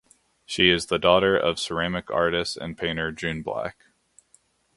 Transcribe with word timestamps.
She 0.47 0.71
is 0.71 0.87
the 0.87 0.97
daughter 0.97 1.37
of 1.37 1.59
ceramic 1.59 2.09
artist 2.09 2.57
and 2.57 2.75
painter 2.75 3.11
June 3.11 3.43
Black. 3.43 3.77